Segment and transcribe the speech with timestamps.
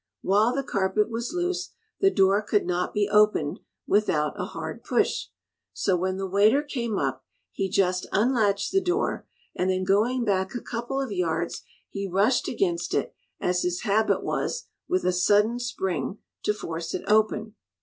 [0.23, 5.25] While the carpet was loose the door could not be opened without a hard push;
[5.73, 10.55] so when the waiter came up, he just unlatched the door, and then going back
[10.55, 15.59] a couple of yards, he rushed against it, as his habit was, with a sudden
[15.59, 17.53] spring, to force it open.